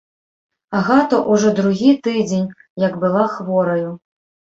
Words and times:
Агата 0.79 1.19
ўжо 1.35 1.53
другі 1.61 1.91
тыдзень, 2.09 2.51
як 2.89 3.01
была 3.07 3.31
хвораю. 3.39 3.91